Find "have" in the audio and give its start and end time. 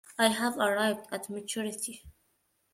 0.29-0.57